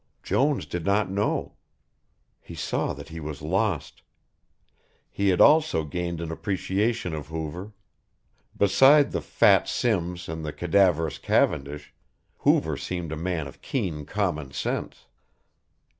Jones 0.23 0.65
did 0.65 0.83
not 0.83 1.11
know. 1.11 1.57
He 2.39 2.55
saw 2.55 2.91
that 2.93 3.09
he 3.09 3.19
was 3.19 3.43
lost. 3.43 4.01
He 5.11 5.29
had 5.29 5.39
also 5.39 5.83
gained 5.83 6.19
an 6.21 6.31
appreciation 6.31 7.13
of 7.13 7.27
Hoover. 7.27 7.73
Beside 8.57 9.11
the 9.11 9.21
fat 9.21 9.67
Simms 9.69 10.27
and 10.27 10.43
the 10.43 10.53
cadaverous 10.53 11.19
Cavendish, 11.19 11.93
Hoover 12.39 12.77
seemed 12.77 13.11
a 13.11 13.15
man 13.15 13.45
of 13.45 13.61
keen 13.61 14.07
common 14.07 14.49
sense. 14.53 15.05